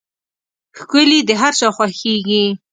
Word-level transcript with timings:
ښکلي 0.77 1.19
د 1.27 1.29
هر 1.41 1.53
چا 1.59 1.67
خوښېږي. 1.75 2.45